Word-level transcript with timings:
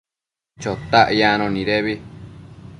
Chotac 0.61 1.07
yacno 1.19 1.45
nidebi 1.53 1.93